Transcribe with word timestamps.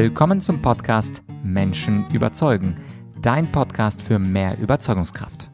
Willkommen 0.00 0.40
zum 0.40 0.62
Podcast 0.62 1.24
Menschen 1.42 2.08
überzeugen, 2.12 2.80
dein 3.20 3.50
Podcast 3.50 4.00
für 4.00 4.20
mehr 4.20 4.56
Überzeugungskraft. 4.56 5.50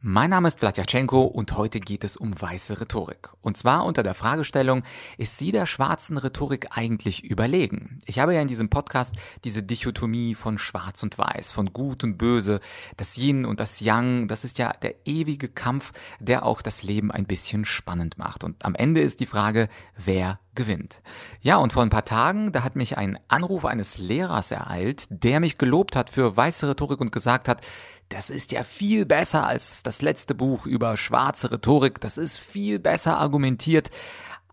Mein 0.00 0.30
Name 0.30 0.48
ist 0.48 0.60
Vladyachenko 0.60 1.24
und 1.24 1.54
heute 1.54 1.80
geht 1.80 2.02
es 2.02 2.16
um 2.16 2.40
weiße 2.40 2.80
Rhetorik. 2.80 3.28
Und 3.42 3.58
zwar 3.58 3.84
unter 3.84 4.02
der 4.02 4.14
Fragestellung, 4.14 4.84
ist 5.18 5.36
sie 5.36 5.52
der 5.52 5.66
schwarzen 5.66 6.16
Rhetorik 6.16 6.68
eigentlich 6.70 7.24
überlegen? 7.24 7.98
Ich 8.06 8.18
habe 8.18 8.32
ja 8.32 8.40
in 8.40 8.48
diesem 8.48 8.70
Podcast 8.70 9.16
diese 9.44 9.62
Dichotomie 9.62 10.34
von 10.34 10.56
schwarz 10.56 11.02
und 11.02 11.18
weiß, 11.18 11.52
von 11.52 11.74
gut 11.74 12.04
und 12.04 12.16
böse, 12.16 12.60
das 12.96 13.18
Yin 13.18 13.44
und 13.44 13.60
das 13.60 13.80
Yang, 13.80 14.28
das 14.28 14.44
ist 14.44 14.56
ja 14.56 14.72
der 14.72 14.94
ewige 15.04 15.48
Kampf, 15.48 15.92
der 16.20 16.46
auch 16.46 16.62
das 16.62 16.82
Leben 16.82 17.10
ein 17.10 17.26
bisschen 17.26 17.66
spannend 17.66 18.16
macht. 18.16 18.44
Und 18.44 18.64
am 18.64 18.74
Ende 18.74 19.02
ist 19.02 19.20
die 19.20 19.26
Frage, 19.26 19.68
wer 20.02 20.40
gewinnt. 20.58 21.00
Ja, 21.40 21.56
und 21.56 21.72
vor 21.72 21.84
ein 21.84 21.88
paar 21.88 22.04
Tagen, 22.04 22.50
da 22.50 22.64
hat 22.64 22.74
mich 22.76 22.98
ein 22.98 23.18
Anruf 23.28 23.64
eines 23.64 23.96
Lehrers 23.96 24.50
ereilt, 24.50 25.06
der 25.08 25.38
mich 25.38 25.56
gelobt 25.56 25.96
hat 25.96 26.10
für 26.10 26.36
weiße 26.36 26.68
Rhetorik 26.68 27.00
und 27.00 27.12
gesagt 27.12 27.48
hat, 27.48 27.62
das 28.08 28.28
ist 28.28 28.50
ja 28.52 28.64
viel 28.64 29.06
besser 29.06 29.46
als 29.46 29.84
das 29.84 30.02
letzte 30.02 30.34
Buch 30.34 30.66
über 30.66 30.96
schwarze 30.96 31.52
Rhetorik, 31.52 32.00
das 32.00 32.18
ist 32.18 32.38
viel 32.38 32.80
besser 32.80 33.18
argumentiert. 33.18 33.90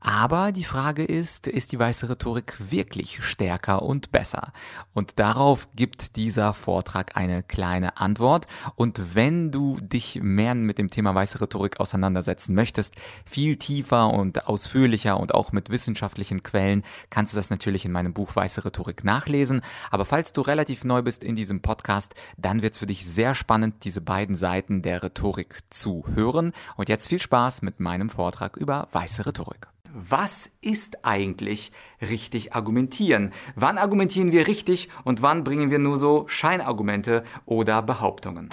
Aber 0.07 0.51
die 0.51 0.63
Frage 0.63 1.03
ist, 1.03 1.47
ist 1.47 1.71
die 1.71 1.79
weiße 1.79 2.07
Rhetorik 2.07 2.57
wirklich 2.59 3.25
stärker 3.25 3.81
und 3.81 4.11
besser? 4.11 4.53
Und 4.93 5.17
darauf 5.17 5.67
gibt 5.75 6.15
dieser 6.15 6.53
Vortrag 6.53 7.17
eine 7.17 7.41
kleine 7.41 7.97
Antwort. 7.97 8.45
Und 8.75 9.15
wenn 9.15 9.49
du 9.49 9.77
dich 9.81 10.19
mehr 10.21 10.53
mit 10.53 10.77
dem 10.77 10.91
Thema 10.91 11.15
weiße 11.15 11.41
Rhetorik 11.41 11.79
auseinandersetzen 11.79 12.53
möchtest, 12.53 12.93
viel 13.25 13.57
tiefer 13.57 14.13
und 14.13 14.45
ausführlicher 14.45 15.19
und 15.19 15.33
auch 15.33 15.51
mit 15.51 15.71
wissenschaftlichen 15.71 16.43
Quellen, 16.43 16.83
kannst 17.09 17.33
du 17.33 17.37
das 17.37 17.49
natürlich 17.49 17.83
in 17.83 17.91
meinem 17.91 18.13
Buch 18.13 18.35
Weiße 18.35 18.63
Rhetorik 18.63 19.03
nachlesen. 19.03 19.61
Aber 19.89 20.05
falls 20.05 20.33
du 20.33 20.41
relativ 20.41 20.83
neu 20.83 21.01
bist 21.01 21.23
in 21.23 21.35
diesem 21.35 21.63
Podcast, 21.63 22.13
dann 22.37 22.61
wird 22.61 22.73
es 22.73 22.77
für 22.77 22.85
dich 22.85 23.07
sehr 23.07 23.33
spannend, 23.33 23.83
diese 23.83 24.01
beiden 24.01 24.35
Seiten 24.35 24.83
der 24.83 25.01
Rhetorik 25.01 25.63
zu 25.71 26.05
hören. 26.13 26.51
Und 26.75 26.89
jetzt 26.89 27.07
viel 27.07 27.19
Spaß 27.19 27.63
mit 27.63 27.79
meinem 27.79 28.11
Vortrag 28.11 28.55
über 28.55 28.87
weiße 28.91 29.25
Rhetorik 29.25 29.67
was 29.95 30.51
ist 30.59 31.05
eigentlich 31.05 31.71
richtig 32.01 32.53
argumentieren? 32.53 33.31
Wann 33.55 33.77
argumentieren 33.77 34.33
wir 34.33 34.45
richtig 34.45 34.89
und 35.05 35.21
wann 35.21 35.45
bringen 35.45 35.71
wir 35.71 35.79
nur 35.79 35.97
so 35.97 36.25
Scheinargumente 36.27 37.23
oder 37.45 37.81
Behauptungen? 37.81 38.49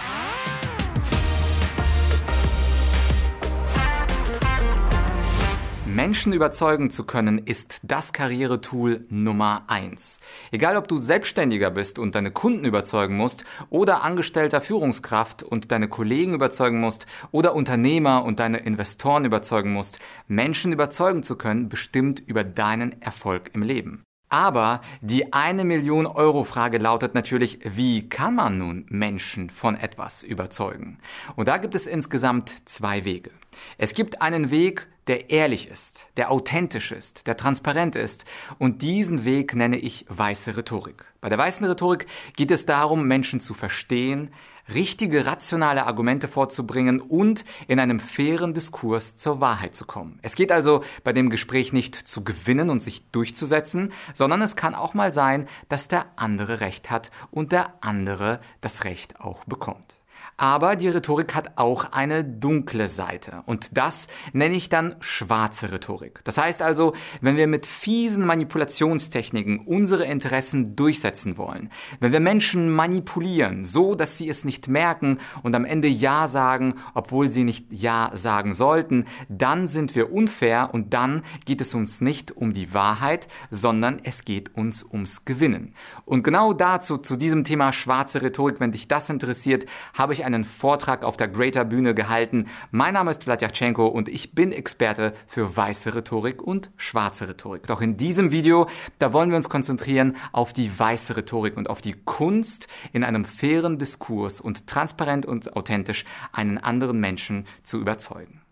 Menschen 5.95 6.33
überzeugen 6.33 6.89
zu 6.91 7.05
können, 7.05 7.37
ist 7.37 7.81
das 7.83 8.15
Karrieretool 8.15 9.05
Nummer 9.11 9.65
eins. 9.67 10.21
Egal 10.51 10.79
ob 10.79 10.89
du 10.89 10.97
Selbstständiger 10.97 11.71
bist 11.71 11.99
und 11.99 12.15
deine 12.15 12.31
Kunden 12.31 12.65
überzeugen 12.65 13.19
musst 13.19 13.45
oder 13.69 14.03
angestellter 14.03 14.63
Führungskraft 14.63 15.43
und 15.43 15.71
deine 15.71 15.89
Kollegen 15.89 16.33
überzeugen 16.33 16.81
musst 16.81 17.05
oder 17.31 17.55
Unternehmer 17.55 18.25
und 18.25 18.41
deine 18.41 18.59
Investoren 18.59 19.27
überzeugen 19.27 19.75
musst, 19.75 19.99
Menschen 20.29 20.73
überzeugen 20.73 21.23
zu 21.23 21.37
können, 21.37 21.69
bestimmt 21.69 22.21
über 22.21 22.43
deinen 22.43 23.03
Erfolg 23.03 23.51
im 23.53 23.63
Leben. 23.63 24.03
Aber 24.33 24.81
die 25.03 25.35
eine 25.35 25.63
Million 25.63 26.07
Euro 26.07 26.45
Frage 26.45 26.79
lautet 26.79 27.15
natürlich, 27.15 27.59
wie 27.65 28.09
kann 28.09 28.35
man 28.35 28.57
nun 28.57 28.87
Menschen 28.89 29.51
von 29.51 29.77
etwas 29.77 30.23
überzeugen? 30.23 30.97
Und 31.37 31.49
da 31.49 31.59
gibt 31.59 31.75
es 31.75 31.87
insgesamt 31.87 32.67
zwei 32.67 33.05
Wege. 33.05 33.31
Es 33.77 33.93
gibt 33.93 34.23
einen 34.23 34.51
Weg, 34.51 34.89
der 35.07 35.29
ehrlich 35.29 35.69
ist, 35.69 36.09
der 36.17 36.31
authentisch 36.31 36.93
ist, 36.93 37.27
der 37.27 37.37
transparent 37.37 37.95
ist. 37.95 38.25
Und 38.59 38.81
diesen 38.81 39.27
Weg 39.27 39.55
nenne 39.55 39.77
ich 39.77 40.07
weiße 40.09 40.57
Rhetorik. 40.57 41.05
Bei 41.21 41.29
der 41.29 41.37
weißen 41.37 41.67
Rhetorik 41.67 42.07
geht 42.35 42.51
es 42.51 42.65
darum, 42.65 43.07
Menschen 43.07 43.39
zu 43.39 43.53
verstehen, 43.53 44.31
richtige 44.75 45.27
rationale 45.27 45.87
Argumente 45.87 46.29
vorzubringen 46.29 47.01
und 47.01 47.45
in 47.69 47.79
einem 47.79 48.01
fairen 48.01 48.55
Diskurs 48.55 49.17
zur 49.17 49.41
Wahrheit 49.41 49.75
zu 49.75 49.85
kommen. 49.85 50.19
Es 50.23 50.35
geht 50.35 50.53
also 50.53 50.83
bei 51.05 51.13
dem 51.13 51.31
Gespräch 51.31 51.73
nicht 51.73 51.95
zu 51.95 52.25
gewinnen 52.25 52.71
und 52.71 52.83
sich 52.83 53.11
durchzusetzen, 53.11 53.93
sondern 54.15 54.43
es 54.43 54.57
kann 54.57 54.75
auch 54.75 54.95
mal 54.95 55.13
sein, 55.13 55.47
dass 55.69 55.89
der 55.89 56.07
andere 56.17 56.61
Recht 56.61 56.91
hat 56.91 57.11
und 57.31 57.53
der 57.53 57.75
andere 57.81 58.41
das 58.61 58.85
Recht 58.85 59.21
auch 59.21 59.45
bekommt. 59.45 60.02
Aber 60.43 60.75
die 60.75 60.89
Rhetorik 60.89 61.37
hat 61.37 61.53
auch 61.57 61.93
eine 61.93 62.25
dunkle 62.25 62.89
Seite. 62.89 63.45
Und 63.47 63.77
das 63.77 64.09
nenne 64.33 64.57
ich 64.57 64.69
dann 64.69 64.97
schwarze 64.99 65.71
Rhetorik. 65.71 66.19
Das 66.25 66.37
heißt 66.37 66.63
also, 66.63 66.95
wenn 67.21 67.37
wir 67.37 67.47
mit 67.47 67.65
fiesen 67.65 68.27
Manipulationstechniken 68.27 69.61
unsere 69.61 70.05
Interessen 70.05 70.75
durchsetzen 70.75 71.37
wollen, 71.37 71.71
wenn 72.01 72.11
wir 72.11 72.19
Menschen 72.19 72.71
manipulieren, 72.71 73.65
so 73.65 73.95
dass 73.95 74.19
sie 74.19 74.29
es 74.29 74.45
nicht 74.45 74.67
merken 74.67 75.19
und 75.45 75.55
am 75.55 75.65
Ende 75.65 75.87
Ja 75.87 76.27
sagen, 76.27 76.75
obwohl 76.95 77.29
sie 77.29 77.45
nicht 77.45 77.73
Ja 77.73 78.11
sagen 78.15 78.53
sollten, 78.53 79.05
dann 79.29 79.69
sind 79.69 79.95
wir 79.95 80.13
unfair 80.13 80.71
und 80.73 80.93
dann 80.93 81.23
geht 81.45 81.61
es 81.61 81.73
uns 81.73 82.01
nicht 82.01 82.37
um 82.37 82.53
die 82.53 82.75
Wahrheit, 82.75 83.29
sondern 83.51 84.01
es 84.03 84.25
geht 84.25 84.57
uns 84.57 84.83
ums 84.83 85.25
Gewinnen. 85.25 85.75
Und 86.05 86.25
genau 86.25 86.53
dazu, 86.53 86.97
zu 86.97 87.15
diesem 87.15 87.45
Thema 87.45 87.73
schwarze 87.73 88.23
Rhetorik, 88.23 88.59
wenn 88.59 88.73
dich 88.73 88.89
das 88.89 89.09
interessiert, 89.09 89.67
habe 89.95 90.15
ich 90.15 90.23
ich 90.23 90.25
einen 90.35 90.45
Vortrag 90.45 91.05
auf 91.05 91.17
der 91.17 91.29
Greater 91.29 91.65
Bühne 91.65 91.95
gehalten. 91.95 92.47
Mein 92.71 92.95
Name 92.95 93.11
ist 93.11 93.25
Vladyachenko 93.25 93.87
und 93.87 94.09
ich 94.09 94.35
bin 94.35 94.53
Experte 94.53 95.13
für 95.27 95.57
weiße 95.57 95.95
Rhetorik 95.95 96.43
und 96.43 96.71
schwarze 96.77 97.29
Rhetorik. 97.29 97.67
Doch 97.67 97.81
in 97.81 97.97
diesem 97.97 98.31
Video, 98.31 98.67
da 98.99 99.13
wollen 99.13 99.31
wir 99.31 99.37
uns 99.37 99.49
konzentrieren 99.49 100.17
auf 100.33 100.53
die 100.53 100.71
weiße 100.77 101.17
Rhetorik 101.17 101.57
und 101.57 101.69
auf 101.69 101.81
die 101.81 101.95
Kunst, 102.05 102.69
in 102.93 103.05
einem 103.05 103.25
fairen 103.25 103.79
Diskurs 103.79 104.41
und 104.41 104.67
transparent 104.67 105.27
und 105.27 105.57
authentisch 105.57 106.05
einen 106.33 106.59
anderen 106.59 107.01
Menschen 107.01 107.47
zu 107.63 107.79
überzeugen. 107.79 108.43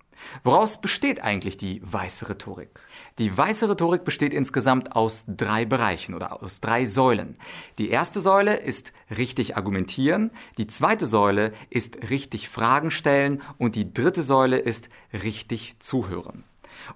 Woraus 0.42 0.80
besteht 0.80 1.22
eigentlich 1.22 1.56
die 1.56 1.80
weiße 1.84 2.28
Rhetorik? 2.28 2.80
Die 3.18 3.36
weiße 3.36 3.68
Rhetorik 3.68 4.04
besteht 4.04 4.32
insgesamt 4.32 4.96
aus 4.96 5.24
drei 5.26 5.64
Bereichen 5.64 6.14
oder 6.14 6.42
aus 6.42 6.60
drei 6.60 6.86
Säulen. 6.86 7.36
Die 7.78 7.90
erste 7.90 8.20
Säule 8.20 8.56
ist 8.56 8.92
richtig 9.16 9.56
argumentieren, 9.56 10.30
die 10.58 10.66
zweite 10.66 11.06
Säule 11.06 11.52
ist 11.70 12.10
richtig 12.10 12.48
Fragen 12.48 12.90
stellen 12.90 13.42
und 13.58 13.76
die 13.76 13.92
dritte 13.92 14.22
Säule 14.22 14.58
ist 14.58 14.88
richtig 15.12 15.78
zuhören. 15.78 16.44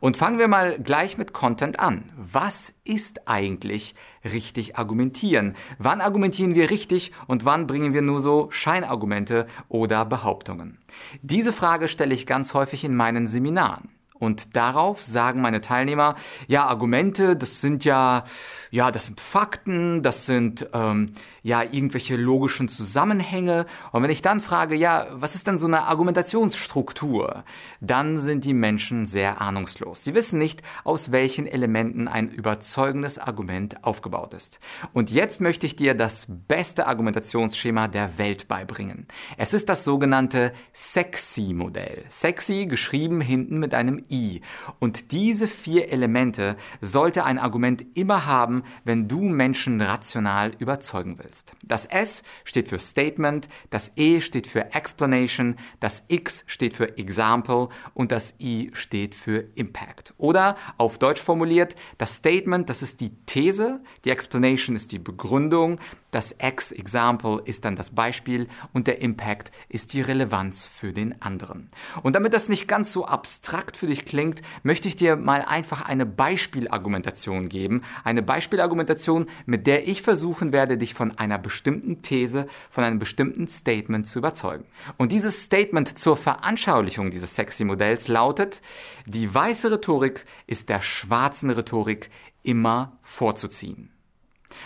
Und 0.00 0.16
fangen 0.16 0.38
wir 0.38 0.48
mal 0.48 0.78
gleich 0.78 1.18
mit 1.18 1.32
Content 1.32 1.80
an. 1.80 2.12
Was 2.16 2.74
ist 2.84 3.28
eigentlich 3.28 3.94
richtig 4.24 4.76
argumentieren? 4.76 5.54
Wann 5.78 6.00
argumentieren 6.00 6.54
wir 6.54 6.70
richtig 6.70 7.12
und 7.26 7.44
wann 7.44 7.66
bringen 7.66 7.94
wir 7.94 8.02
nur 8.02 8.20
so 8.20 8.48
Scheinargumente 8.50 9.46
oder 9.68 10.04
Behauptungen? 10.04 10.78
Diese 11.22 11.52
Frage 11.52 11.88
stelle 11.88 12.14
ich 12.14 12.26
ganz 12.26 12.54
häufig 12.54 12.84
in 12.84 12.94
meinen 12.94 13.26
Seminaren. 13.26 13.93
Und 14.24 14.56
darauf 14.56 15.02
sagen 15.02 15.40
meine 15.40 15.60
Teilnehmer, 15.60 16.14
ja, 16.48 16.64
Argumente, 16.66 17.36
das 17.36 17.60
sind 17.60 17.84
ja, 17.84 18.24
ja, 18.70 18.90
das 18.90 19.06
sind 19.06 19.20
Fakten, 19.20 20.02
das 20.02 20.26
sind 20.26 20.68
ähm, 20.72 21.12
ja 21.42 21.62
irgendwelche 21.62 22.16
logischen 22.16 22.68
Zusammenhänge. 22.68 23.66
Und 23.92 24.02
wenn 24.02 24.10
ich 24.10 24.22
dann 24.22 24.40
frage, 24.40 24.74
ja, 24.74 25.06
was 25.12 25.34
ist 25.34 25.46
denn 25.46 25.58
so 25.58 25.66
eine 25.66 25.84
Argumentationsstruktur, 25.84 27.44
dann 27.80 28.18
sind 28.18 28.44
die 28.44 28.54
Menschen 28.54 29.06
sehr 29.06 29.40
ahnungslos. 29.40 30.02
Sie 30.02 30.14
wissen 30.14 30.38
nicht, 30.38 30.62
aus 30.82 31.12
welchen 31.12 31.46
Elementen 31.46 32.08
ein 32.08 32.28
überzeugendes 32.28 33.18
Argument 33.18 33.84
aufgebaut 33.84 34.34
ist. 34.34 34.58
Und 34.92 35.10
jetzt 35.10 35.40
möchte 35.40 35.66
ich 35.66 35.76
dir 35.76 35.94
das 35.94 36.26
beste 36.48 36.86
Argumentationsschema 36.86 37.88
der 37.88 38.18
Welt 38.18 38.48
beibringen. 38.48 39.06
Es 39.36 39.52
ist 39.52 39.68
das 39.68 39.84
sogenannte 39.84 40.52
Sexy-Modell. 40.72 42.04
Sexy 42.08 42.66
geschrieben 42.66 43.20
hinten 43.20 43.58
mit 43.58 43.74
einem 43.74 44.04
I. 44.14 44.40
Und 44.78 45.10
diese 45.12 45.48
vier 45.48 45.90
Elemente 45.90 46.56
sollte 46.80 47.24
ein 47.24 47.38
Argument 47.38 47.96
immer 47.96 48.26
haben, 48.26 48.62
wenn 48.84 49.08
du 49.08 49.20
Menschen 49.20 49.80
rational 49.80 50.52
überzeugen 50.58 51.18
willst. 51.18 51.52
Das 51.62 51.84
S 51.86 52.22
steht 52.44 52.68
für 52.68 52.78
Statement, 52.78 53.48
das 53.70 53.92
E 53.96 54.20
steht 54.20 54.46
für 54.46 54.72
Explanation, 54.72 55.56
das 55.80 56.04
X 56.08 56.44
steht 56.46 56.74
für 56.74 56.96
Example 56.96 57.68
und 57.92 58.12
das 58.12 58.34
I 58.40 58.70
steht 58.72 59.14
für 59.14 59.48
Impact. 59.54 60.14
Oder 60.16 60.56
auf 60.78 60.98
Deutsch 60.98 61.22
formuliert, 61.22 61.74
das 61.98 62.14
Statement, 62.16 62.70
das 62.70 62.82
ist 62.82 63.00
die 63.00 63.10
These, 63.26 63.80
die 64.04 64.10
Explanation 64.10 64.76
ist 64.76 64.92
die 64.92 64.98
Begründung, 64.98 65.78
das 66.10 66.36
X-Example 66.38 67.42
ist 67.44 67.64
dann 67.64 67.74
das 67.74 67.90
Beispiel 67.90 68.46
und 68.72 68.86
der 68.86 69.00
Impact 69.00 69.50
ist 69.68 69.92
die 69.92 70.00
Relevanz 70.00 70.66
für 70.66 70.92
den 70.92 71.20
anderen. 71.20 71.70
Und 72.02 72.14
damit 72.14 72.32
das 72.34 72.48
nicht 72.48 72.68
ganz 72.68 72.92
so 72.92 73.04
abstrakt 73.06 73.76
für 73.76 73.88
dich 73.88 73.93
klingt, 74.02 74.42
möchte 74.62 74.88
ich 74.88 74.96
dir 74.96 75.16
mal 75.16 75.42
einfach 75.42 75.82
eine 75.82 76.04
Beispielargumentation 76.04 77.48
geben. 77.48 77.82
Eine 78.02 78.22
Beispielargumentation, 78.22 79.26
mit 79.46 79.66
der 79.66 79.86
ich 79.86 80.02
versuchen 80.02 80.52
werde, 80.52 80.76
dich 80.76 80.94
von 80.94 81.16
einer 81.16 81.38
bestimmten 81.38 82.02
These, 82.02 82.46
von 82.70 82.84
einem 82.84 82.98
bestimmten 82.98 83.46
Statement 83.46 84.06
zu 84.06 84.18
überzeugen. 84.18 84.64
Und 84.96 85.12
dieses 85.12 85.44
Statement 85.44 85.96
zur 85.96 86.16
Veranschaulichung 86.16 87.10
dieses 87.10 87.36
sexy 87.36 87.64
Modells 87.64 88.08
lautet, 88.08 88.60
die 89.06 89.32
weiße 89.32 89.70
Rhetorik 89.70 90.24
ist 90.46 90.68
der 90.68 90.80
schwarzen 90.80 91.50
Rhetorik 91.50 92.10
immer 92.42 92.98
vorzuziehen. 93.02 93.93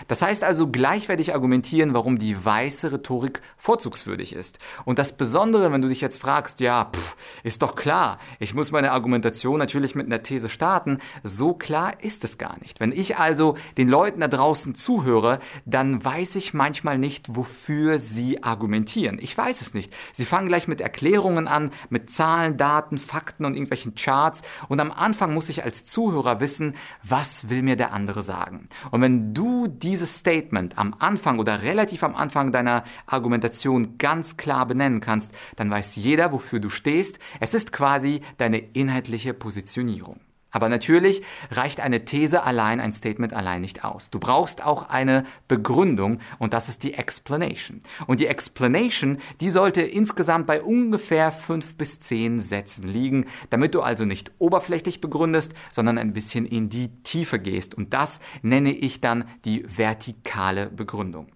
Das 0.06 0.22
heißt 0.22 0.44
also, 0.44 0.68
gleich 0.68 1.08
werde 1.08 1.22
ich 1.22 1.34
argumentieren, 1.34 1.94
warum 1.94 2.18
die 2.18 2.44
weiße 2.44 2.92
Rhetorik 2.92 3.42
vorzugswürdig 3.56 4.34
ist. 4.34 4.58
Und 4.84 4.98
das 4.98 5.16
Besondere, 5.16 5.72
wenn 5.72 5.82
du 5.82 5.88
dich 5.88 6.00
jetzt 6.00 6.20
fragst, 6.20 6.60
ja, 6.60 6.90
pff, 6.94 7.16
ist 7.42 7.62
doch 7.62 7.74
klar, 7.74 8.18
ich 8.38 8.54
muss 8.54 8.70
meine 8.70 8.92
Argumentation 8.92 9.58
natürlich 9.58 9.94
mit 9.94 10.06
einer 10.06 10.22
These 10.22 10.48
starten, 10.48 10.98
so 11.22 11.54
klar 11.54 12.02
ist 12.02 12.24
es 12.24 12.38
gar 12.38 12.58
nicht. 12.60 12.80
Wenn 12.80 12.92
ich 12.92 13.16
also 13.16 13.56
den 13.76 13.88
Leuten 13.88 14.20
da 14.20 14.28
draußen 14.28 14.74
zuhöre, 14.74 15.38
dann 15.64 16.04
weiß 16.04 16.36
ich 16.36 16.54
manchmal 16.54 16.98
nicht, 16.98 17.36
wofür 17.36 17.98
sie 17.98 18.42
argumentieren. 18.42 19.18
Ich 19.20 19.36
weiß 19.36 19.60
es 19.60 19.74
nicht. 19.74 19.92
Sie 20.12 20.24
fangen 20.24 20.48
gleich 20.48 20.68
mit 20.68 20.80
Erklärungen 20.80 21.48
an, 21.48 21.70
mit 21.90 22.10
Zahlen, 22.10 22.56
Daten, 22.56 22.98
Fakten 22.98 23.44
und 23.44 23.54
irgendwelchen 23.54 23.94
Charts. 23.94 24.42
Und 24.68 24.80
am 24.80 24.90
Anfang 24.90 25.34
muss 25.34 25.48
ich 25.48 25.64
als 25.64 25.84
Zuhörer 25.84 26.40
wissen, 26.40 26.74
was 27.02 27.48
will 27.48 27.62
mir 27.62 27.76
der 27.76 27.92
andere 27.92 28.22
sagen. 28.22 28.68
Und 28.90 29.00
wenn 29.00 29.34
du 29.34 29.66
dieses 29.82 30.18
Statement 30.18 30.78
am 30.78 30.94
Anfang 30.98 31.38
oder 31.38 31.62
relativ 31.62 32.02
am 32.02 32.14
Anfang 32.14 32.52
deiner 32.52 32.84
Argumentation 33.06 33.98
ganz 33.98 34.36
klar 34.36 34.66
benennen 34.66 35.00
kannst, 35.00 35.32
dann 35.56 35.70
weiß 35.70 35.96
jeder, 35.96 36.32
wofür 36.32 36.60
du 36.60 36.68
stehst. 36.68 37.18
Es 37.40 37.54
ist 37.54 37.72
quasi 37.72 38.20
deine 38.36 38.58
inhaltliche 38.58 39.34
Positionierung. 39.34 40.20
Aber 40.50 40.68
natürlich 40.68 41.22
reicht 41.50 41.80
eine 41.80 42.04
These 42.04 42.42
allein, 42.42 42.80
ein 42.80 42.92
Statement 42.92 43.32
allein 43.34 43.60
nicht 43.60 43.84
aus. 43.84 44.10
Du 44.10 44.18
brauchst 44.18 44.64
auch 44.64 44.88
eine 44.88 45.24
Begründung 45.46 46.20
und 46.38 46.54
das 46.54 46.68
ist 46.68 46.82
die 46.84 46.94
Explanation. 46.94 47.80
Und 48.06 48.20
die 48.20 48.26
Explanation, 48.26 49.18
die 49.40 49.50
sollte 49.50 49.82
insgesamt 49.82 50.46
bei 50.46 50.62
ungefähr 50.62 51.32
fünf 51.32 51.76
bis 51.76 52.00
zehn 52.00 52.40
Sätzen 52.40 52.88
liegen, 52.88 53.26
damit 53.50 53.74
du 53.74 53.82
also 53.82 54.04
nicht 54.04 54.32
oberflächlich 54.38 55.00
begründest, 55.00 55.54
sondern 55.70 55.98
ein 55.98 56.12
bisschen 56.12 56.46
in 56.46 56.68
die 56.68 56.88
Tiefe 57.02 57.38
gehst. 57.38 57.74
Und 57.74 57.92
das 57.92 58.20
nenne 58.42 58.72
ich 58.72 59.00
dann 59.00 59.24
die 59.44 59.64
vertikale 59.68 60.70
Begründung. 60.70 61.26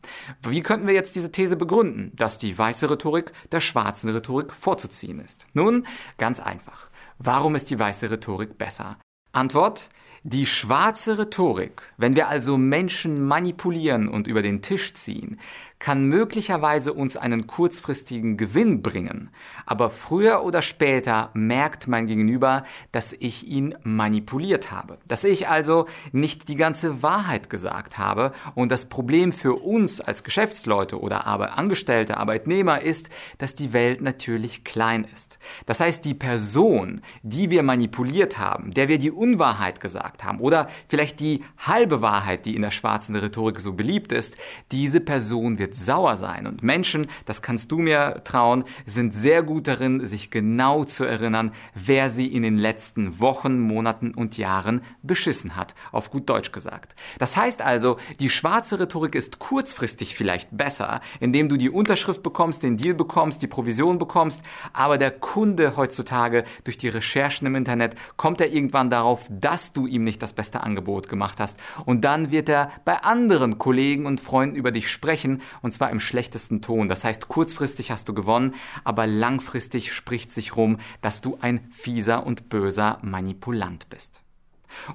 Wie 0.42 0.62
könnten 0.62 0.86
wir 0.86 0.94
jetzt 0.94 1.16
diese 1.16 1.32
These 1.32 1.56
begründen, 1.56 2.12
dass 2.16 2.38
die 2.38 2.56
weiße 2.56 2.88
Rhetorik 2.88 3.32
der 3.50 3.60
schwarzen 3.60 4.10
Rhetorik 4.10 4.52
vorzuziehen 4.52 5.20
ist? 5.20 5.46
Nun, 5.52 5.86
ganz 6.16 6.40
einfach. 6.40 6.91
Warum 7.18 7.54
ist 7.54 7.70
die 7.70 7.78
weiße 7.78 8.10
Rhetorik 8.10 8.58
besser? 8.58 8.98
Antwort, 9.32 9.88
die 10.24 10.46
schwarze 10.46 11.18
Rhetorik, 11.18 11.94
wenn 11.96 12.14
wir 12.14 12.28
also 12.28 12.58
Menschen 12.58 13.26
manipulieren 13.26 14.08
und 14.08 14.26
über 14.26 14.42
den 14.42 14.62
Tisch 14.62 14.92
ziehen, 14.94 15.40
kann 15.82 16.04
möglicherweise 16.04 16.92
uns 16.92 17.16
einen 17.16 17.48
kurzfristigen 17.48 18.36
Gewinn 18.36 18.82
bringen, 18.82 19.30
aber 19.66 19.90
früher 19.90 20.44
oder 20.44 20.62
später 20.62 21.30
merkt 21.34 21.88
mein 21.88 22.06
Gegenüber, 22.06 22.62
dass 22.92 23.12
ich 23.12 23.48
ihn 23.48 23.74
manipuliert 23.82 24.70
habe, 24.70 24.98
dass 25.08 25.24
ich 25.24 25.48
also 25.48 25.86
nicht 26.12 26.48
die 26.48 26.54
ganze 26.54 27.02
Wahrheit 27.02 27.50
gesagt 27.50 27.98
habe. 27.98 28.30
Und 28.54 28.70
das 28.70 28.86
Problem 28.86 29.32
für 29.32 29.54
uns 29.54 30.00
als 30.00 30.22
Geschäftsleute 30.22 31.00
oder 31.00 31.26
aber 31.26 31.58
Angestellte, 31.58 32.16
Arbeitnehmer 32.16 32.80
ist, 32.80 33.08
dass 33.38 33.56
die 33.56 33.72
Welt 33.72 34.02
natürlich 34.02 34.62
klein 34.62 35.04
ist. 35.12 35.38
Das 35.66 35.80
heißt, 35.80 36.04
die 36.04 36.14
Person, 36.14 37.00
die 37.24 37.50
wir 37.50 37.64
manipuliert 37.64 38.38
haben, 38.38 38.72
der 38.72 38.88
wir 38.88 38.98
die 38.98 39.10
Unwahrheit 39.10 39.80
gesagt 39.80 40.22
haben 40.22 40.38
oder 40.38 40.68
vielleicht 40.86 41.18
die 41.18 41.42
halbe 41.58 42.02
Wahrheit, 42.02 42.46
die 42.46 42.54
in 42.54 42.62
der 42.62 42.70
schwarzen 42.70 43.16
Rhetorik 43.16 43.58
so 43.58 43.72
beliebt 43.72 44.12
ist, 44.12 44.36
diese 44.70 45.00
Person 45.00 45.58
wird 45.58 45.71
sauer 45.74 46.16
sein. 46.16 46.46
Und 46.46 46.62
Menschen, 46.62 47.06
das 47.24 47.42
kannst 47.42 47.72
du 47.72 47.78
mir 47.78 48.22
trauen, 48.24 48.64
sind 48.86 49.14
sehr 49.14 49.42
gut 49.42 49.68
darin, 49.68 50.06
sich 50.06 50.30
genau 50.30 50.84
zu 50.84 51.04
erinnern, 51.04 51.52
wer 51.74 52.10
sie 52.10 52.26
in 52.26 52.42
den 52.42 52.56
letzten 52.56 53.20
Wochen, 53.20 53.60
Monaten 53.60 54.14
und 54.14 54.36
Jahren 54.38 54.82
beschissen 55.02 55.56
hat, 55.56 55.74
auf 55.90 56.10
gut 56.10 56.28
Deutsch 56.28 56.52
gesagt. 56.52 56.94
Das 57.18 57.36
heißt 57.36 57.62
also, 57.62 57.96
die 58.20 58.30
schwarze 58.30 58.78
Rhetorik 58.80 59.14
ist 59.14 59.38
kurzfristig 59.38 60.14
vielleicht 60.14 60.48
besser, 60.56 61.00
indem 61.20 61.48
du 61.48 61.56
die 61.56 61.70
Unterschrift 61.70 62.22
bekommst, 62.22 62.62
den 62.62 62.76
Deal 62.76 62.94
bekommst, 62.94 63.42
die 63.42 63.46
Provision 63.46 63.98
bekommst, 63.98 64.42
aber 64.72 64.98
der 64.98 65.10
Kunde 65.10 65.76
heutzutage 65.76 66.44
durch 66.64 66.76
die 66.76 66.88
Recherchen 66.88 67.46
im 67.46 67.54
Internet 67.54 67.94
kommt 68.16 68.40
er 68.40 68.52
irgendwann 68.52 68.90
darauf, 68.90 69.26
dass 69.30 69.72
du 69.72 69.86
ihm 69.86 70.04
nicht 70.04 70.22
das 70.22 70.32
beste 70.32 70.62
Angebot 70.62 71.08
gemacht 71.08 71.40
hast 71.40 71.58
und 71.84 72.04
dann 72.04 72.30
wird 72.30 72.48
er 72.48 72.70
bei 72.84 73.02
anderen 73.02 73.58
Kollegen 73.58 74.06
und 74.06 74.20
Freunden 74.20 74.56
über 74.56 74.70
dich 74.70 74.90
sprechen 74.90 75.42
und 75.62 75.72
zwar 75.72 75.90
im 75.90 76.00
schlechtesten 76.00 76.60
Ton. 76.60 76.88
Das 76.88 77.04
heißt, 77.04 77.28
kurzfristig 77.28 77.90
hast 77.90 78.08
du 78.08 78.14
gewonnen, 78.14 78.54
aber 78.84 79.06
langfristig 79.06 79.92
spricht 79.92 80.30
sich 80.30 80.56
rum, 80.56 80.78
dass 81.00 81.20
du 81.20 81.38
ein 81.40 81.68
fieser 81.70 82.26
und 82.26 82.48
böser 82.48 82.98
Manipulant 83.02 83.88
bist. 83.88 84.22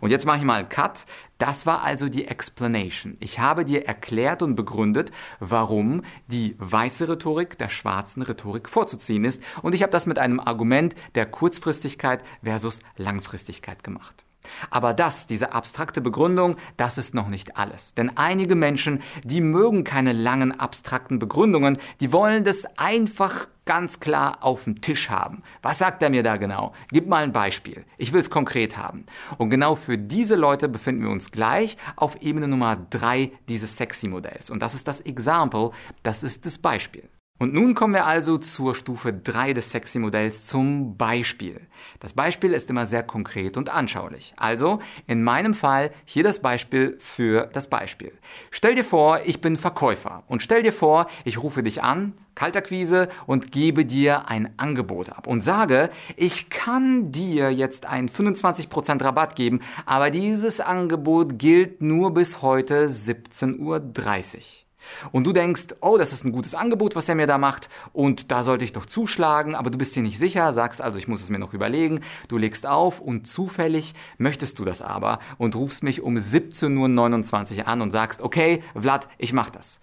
Und 0.01 0.09
jetzt 0.09 0.25
mache 0.25 0.37
ich 0.37 0.43
mal 0.43 0.59
einen 0.59 0.69
Cut. 0.69 1.05
Das 1.37 1.65
war 1.65 1.83
also 1.83 2.09
die 2.09 2.25
Explanation. 2.25 3.15
Ich 3.19 3.39
habe 3.39 3.65
dir 3.65 3.85
erklärt 3.85 4.41
und 4.41 4.55
begründet, 4.55 5.11
warum 5.39 6.01
die 6.27 6.55
weiße 6.57 7.07
Rhetorik 7.07 7.57
der 7.57 7.69
schwarzen 7.69 8.21
Rhetorik 8.23 8.69
vorzuziehen 8.69 9.23
ist. 9.23 9.43
Und 9.61 9.75
ich 9.75 9.83
habe 9.83 9.91
das 9.91 10.05
mit 10.05 10.19
einem 10.19 10.39
Argument 10.39 10.95
der 11.15 11.25
Kurzfristigkeit 11.25 12.23
versus 12.43 12.79
Langfristigkeit 12.95 13.83
gemacht. 13.83 14.26
Aber 14.69 14.93
das, 14.93 15.27
diese 15.27 15.53
abstrakte 15.53 16.01
Begründung, 16.01 16.55
das 16.77 16.97
ist 16.97 17.13
noch 17.13 17.29
nicht 17.29 17.57
alles. 17.57 17.93
Denn 17.93 18.15
einige 18.17 18.55
Menschen, 18.55 19.01
die 19.23 19.41
mögen 19.41 19.83
keine 19.83 20.13
langen 20.13 20.57
abstrakten 20.57 21.19
Begründungen, 21.19 21.77
die 22.01 22.11
wollen 22.11 22.43
das 22.43 22.65
einfach 22.77 23.47
ganz 23.67 23.99
klar 23.99 24.37
auf 24.41 24.63
dem 24.63 24.81
Tisch 24.81 25.09
haben. 25.11 25.43
Was 25.61 25.77
sagt 25.77 26.01
er 26.01 26.09
mir 26.09 26.23
da 26.23 26.37
genau? 26.37 26.73
Gib 26.89 27.07
mal 27.07 27.23
ein 27.23 27.33
Beispiel. 27.33 27.85
Ich 27.97 28.13
will 28.13 28.21
es 28.21 28.29
konkret 28.31 28.77
haben. 28.77 29.05
Und 29.37 29.51
genau 29.51 29.75
für 29.75 29.97
diese 29.97 30.35
Leute 30.35 30.69
befinden 30.69 31.03
wir 31.03 31.11
uns 31.11 31.31
gleich 31.31 31.77
auf 31.95 32.19
Ebene 32.21 32.47
Nummer 32.47 32.77
drei 32.89 33.31
dieses 33.49 33.75
Sexy-Modells. 33.75 34.49
Und 34.49 34.61
das 34.61 34.73
ist 34.73 34.87
das 34.87 35.01
Example, 35.01 35.71
das 36.01 36.23
ist 36.23 36.45
das 36.45 36.57
Beispiel. 36.57 37.09
Und 37.39 37.53
nun 37.53 37.75
kommen 37.75 37.93
wir 37.93 38.07
also 38.07 38.37
zur 38.37 38.73
Stufe 38.73 39.13
3 39.13 39.53
des 39.53 39.69
Sexy-Modells 39.69 40.43
zum 40.43 40.97
Beispiel. 40.97 41.61
Das 41.99 42.13
Beispiel 42.13 42.51
ist 42.51 42.69
immer 42.71 42.87
sehr 42.87 43.03
konkret 43.03 43.57
und 43.57 43.69
anschaulich. 43.69 44.33
Also 44.37 44.79
in 45.05 45.23
meinem 45.23 45.53
Fall 45.53 45.91
hier 46.05 46.23
das 46.23 46.39
Beispiel 46.41 46.97
für 46.99 47.47
das 47.53 47.69
Beispiel. 47.69 48.11
Stell 48.49 48.73
dir 48.73 48.83
vor, 48.83 49.19
ich 49.25 49.39
bin 49.39 49.55
Verkäufer 49.55 50.23
und 50.27 50.41
stell 50.41 50.63
dir 50.63 50.73
vor, 50.73 51.05
ich 51.25 51.43
rufe 51.43 51.61
dich 51.61 51.83
an, 51.83 52.13
Kaltakquise 52.33 53.07
und 53.27 53.51
gebe 53.51 53.85
dir 53.85 54.29
ein 54.29 54.53
Angebot 54.57 55.09
ab 55.09 55.27
und 55.27 55.41
sage, 55.41 55.89
ich 56.15 56.49
kann 56.49 57.11
dir 57.11 57.51
jetzt 57.51 57.85
einen 57.85 58.09
25% 58.09 59.03
Rabatt 59.03 59.35
geben, 59.35 59.59
aber 59.85 60.09
dieses 60.09 60.59
Angebot 60.59 61.37
gilt 61.37 61.81
nur 61.81 62.13
bis 62.13 62.41
heute 62.41 62.87
17.30 62.87 63.57
Uhr. 63.59 64.66
Und 65.11 65.25
du 65.27 65.33
denkst, 65.33 65.67
oh, 65.81 65.97
das 65.97 66.13
ist 66.13 66.23
ein 66.23 66.31
gutes 66.31 66.55
Angebot, 66.55 66.95
was 66.95 67.09
er 67.09 67.15
mir 67.15 67.27
da 67.27 67.37
macht 67.37 67.69
und 67.93 68.31
da 68.31 68.43
sollte 68.43 68.63
ich 68.63 68.71
doch 68.71 68.85
zuschlagen, 68.85 69.55
aber 69.55 69.69
du 69.69 69.77
bist 69.77 69.95
dir 69.95 70.03
nicht 70.03 70.17
sicher, 70.17 70.53
sagst 70.53 70.81
also, 70.81 70.99
ich 70.99 71.07
muss 71.07 71.21
es 71.21 71.29
mir 71.29 71.39
noch 71.39 71.53
überlegen. 71.53 72.01
Du 72.27 72.37
legst 72.37 72.65
auf 72.65 72.99
und 72.99 73.27
zufällig 73.27 73.93
möchtest 74.17 74.59
du 74.59 74.65
das 74.65 74.81
aber 74.81 75.19
und 75.37 75.55
rufst 75.55 75.83
mich 75.83 76.01
um 76.01 76.15
17.29 76.15 77.57
Uhr 77.57 77.67
an 77.67 77.81
und 77.81 77.91
sagst, 77.91 78.21
okay, 78.21 78.63
Vlad, 78.75 79.07
ich 79.17 79.33
mach 79.33 79.49
das. 79.49 79.79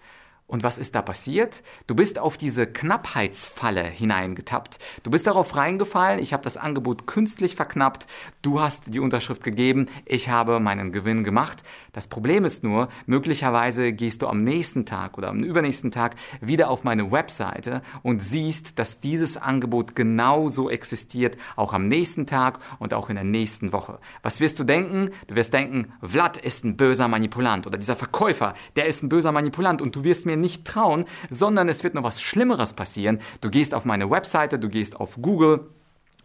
Und 0.47 0.61
was 0.61 0.77
ist 0.77 0.93
da 0.93 1.01
passiert? 1.01 1.63
Du 1.87 1.95
bist 1.95 2.19
auf 2.19 2.37
diese 2.37 2.67
Knappheitsfalle 2.67 3.83
hineingetappt. 3.83 4.77
Du 5.01 5.09
bist 5.09 5.25
darauf 5.25 5.55
reingefallen, 5.55 6.19
ich 6.19 6.33
habe 6.33 6.43
das 6.43 6.55
Angebot 6.55 7.07
künstlich 7.07 7.55
verknappt, 7.55 8.05
du 8.43 8.59
hast 8.59 8.93
die 8.93 8.99
Unterschrift 8.99 9.43
gegeben, 9.43 9.87
ich 10.05 10.29
habe 10.29 10.59
meinen 10.59 10.91
Gewinn 10.91 11.23
gemacht. 11.23 11.63
Das 11.93 12.05
Problem 12.05 12.45
ist 12.45 12.63
nur, 12.63 12.89
möglicherweise 13.07 13.91
gehst 13.91 14.21
du 14.21 14.27
am 14.27 14.37
nächsten 14.37 14.85
Tag 14.85 15.17
oder 15.17 15.29
am 15.29 15.41
übernächsten 15.41 15.89
Tag 15.89 16.15
wieder 16.41 16.69
auf 16.69 16.83
meine 16.83 17.11
Webseite 17.11 17.81
und 18.03 18.21
siehst, 18.21 18.77
dass 18.77 18.99
dieses 18.99 19.37
Angebot 19.37 19.95
genauso 19.95 20.69
existiert, 20.69 21.37
auch 21.55 21.73
am 21.73 21.87
nächsten 21.87 22.27
Tag 22.27 22.59
und 22.77 22.93
auch 22.93 23.09
in 23.09 23.15
der 23.15 23.23
nächsten 23.23 23.71
Woche. 23.71 23.97
Was 24.21 24.39
wirst 24.39 24.59
du 24.59 24.63
denken? 24.63 25.09
Du 25.25 25.35
wirst 25.35 25.55
denken, 25.55 25.91
Vlad 26.03 26.37
ist 26.37 26.65
ein 26.65 26.77
böser 26.77 27.07
Manipulant 27.07 27.65
oder 27.65 27.79
dieser 27.79 27.95
Verkäufer, 27.95 28.53
der 28.75 28.85
ist 28.85 29.01
ein 29.01 29.09
böser 29.09 29.31
Manipulant 29.31 29.81
und 29.81 29.95
du 29.95 30.03
wirst 30.03 30.27
mir 30.27 30.34
mir 30.35 30.41
nicht 30.41 30.65
trauen, 30.65 31.05
sondern 31.29 31.69
es 31.69 31.83
wird 31.83 31.93
noch 31.93 32.03
was 32.03 32.21
Schlimmeres 32.21 32.73
passieren. 32.73 33.19
Du 33.41 33.49
gehst 33.49 33.73
auf 33.73 33.85
meine 33.85 34.09
Webseite, 34.09 34.59
du 34.59 34.69
gehst 34.69 34.99
auf 34.99 35.17
Google, 35.21 35.69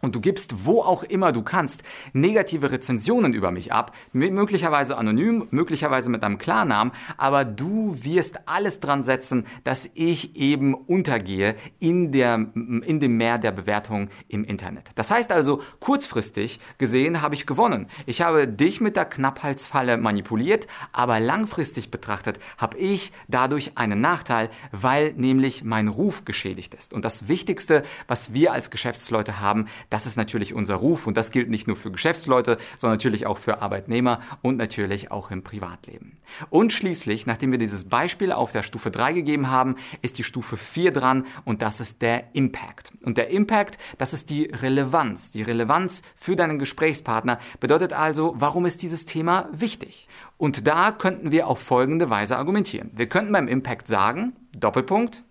und 0.01 0.15
du 0.15 0.21
gibst, 0.21 0.65
wo 0.65 0.81
auch 0.81 1.03
immer 1.03 1.31
du 1.31 1.43
kannst, 1.43 1.83
negative 2.13 2.71
Rezensionen 2.71 3.33
über 3.33 3.51
mich 3.51 3.71
ab, 3.71 3.95
möglicherweise 4.11 4.97
anonym, 4.97 5.47
möglicherweise 5.51 6.09
mit 6.09 6.23
einem 6.23 6.37
Klarnamen, 6.37 6.93
aber 7.17 7.45
du 7.45 7.95
wirst 8.03 8.47
alles 8.47 8.79
dran 8.79 9.03
setzen, 9.03 9.45
dass 9.63 9.89
ich 9.93 10.35
eben 10.35 10.73
untergehe 10.73 11.55
in, 11.79 12.11
der, 12.11 12.35
in 12.35 12.99
dem 12.99 13.17
Meer 13.17 13.37
der 13.37 13.51
Bewertungen 13.51 14.09
im 14.27 14.43
Internet. 14.43 14.89
Das 14.95 15.11
heißt 15.11 15.31
also, 15.31 15.61
kurzfristig 15.79 16.59
gesehen 16.77 17.21
habe 17.21 17.35
ich 17.35 17.45
gewonnen. 17.45 17.87
Ich 18.05 18.21
habe 18.21 18.47
dich 18.47 18.81
mit 18.81 18.95
der 18.95 19.05
Knapphalsfalle 19.05 19.97
manipuliert, 19.97 20.67
aber 20.91 21.19
langfristig 21.19 21.91
betrachtet 21.91 22.39
habe 22.57 22.77
ich 22.77 23.11
dadurch 23.27 23.77
einen 23.77 24.01
Nachteil, 24.01 24.49
weil 24.71 25.13
nämlich 25.13 25.63
mein 25.63 25.87
Ruf 25.87 26.25
geschädigt 26.25 26.73
ist. 26.73 26.93
Und 26.93 27.05
das 27.05 27.27
Wichtigste, 27.27 27.83
was 28.07 28.33
wir 28.33 28.51
als 28.51 28.69
Geschäftsleute 28.69 29.39
haben, 29.39 29.67
Das 29.91 30.05
ist 30.05 30.15
natürlich 30.15 30.55
unser 30.55 30.75
Ruf 30.75 31.05
und 31.05 31.17
das 31.17 31.31
gilt 31.31 31.49
nicht 31.49 31.67
nur 31.67 31.75
für 31.75 31.91
Geschäftsleute, 31.91 32.57
sondern 32.77 32.95
natürlich 32.95 33.27
auch 33.27 33.37
für 33.37 33.61
Arbeitnehmer 33.61 34.21
und 34.41 34.57
natürlich 34.57 35.11
auch 35.11 35.31
im 35.31 35.43
Privatleben. 35.43 36.13
Und 36.49 36.71
schließlich, 36.71 37.27
nachdem 37.27 37.51
wir 37.51 37.59
dieses 37.59 37.89
Beispiel 37.89 38.31
auf 38.31 38.53
der 38.53 38.63
Stufe 38.63 38.89
3 38.89 39.11
gegeben 39.11 39.49
haben, 39.49 39.75
ist 40.01 40.17
die 40.17 40.23
Stufe 40.23 40.55
4 40.55 40.93
dran 40.93 41.25
und 41.43 41.61
das 41.61 41.81
ist 41.81 42.01
der 42.01 42.33
Impact. 42.33 42.93
Und 43.03 43.17
der 43.17 43.31
Impact, 43.31 43.77
das 43.97 44.13
ist 44.13 44.29
die 44.29 44.45
Relevanz. 44.45 45.31
Die 45.31 45.41
Relevanz 45.41 46.03
für 46.15 46.37
deinen 46.37 46.57
Gesprächspartner 46.57 47.37
bedeutet 47.59 47.91
also, 47.91 48.33
warum 48.37 48.65
ist 48.65 48.81
dieses 48.81 49.03
Thema 49.03 49.49
wichtig? 49.51 50.07
Und 50.37 50.67
da 50.67 50.93
könnten 50.93 51.31
wir 51.31 51.47
auf 51.47 51.59
folgende 51.59 52.09
Weise 52.09 52.37
argumentieren. 52.37 52.91
Wir 52.93 53.09
könnten 53.09 53.33
beim 53.33 53.49
Impact 53.49 53.89
sagen, 53.89 54.37
Doppelpunkt, 54.57 55.25